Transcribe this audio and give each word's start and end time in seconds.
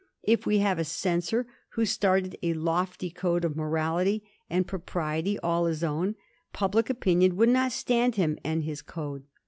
If 0.23 0.47
we 0.47 0.57
had 0.57 0.79
a 0.79 0.83
censor 0.83 1.45
who 1.73 1.85
started 1.85 2.35
a 2.41 2.55
lofty 2.55 3.11
code 3.11 3.45
of 3.45 3.55
morality 3.55 4.23
and 4.49 4.65
propriety 4.65 5.37
all 5.41 5.65
his 5.67 5.83
own, 5.83 6.15
public 6.53 6.89
opinion 6.89 7.35
would 7.35 7.49
not 7.49 7.71
stand 7.71 8.15
him 8.15 8.39
and 8.43 8.63
his 8.63 8.81
code. 8.81 9.27